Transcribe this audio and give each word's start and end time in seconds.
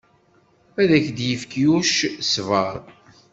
Ad 0.81 0.89
ak-d-yefk 0.97 1.51
Yuc 1.63 1.91
ṣṣber. 2.21 2.75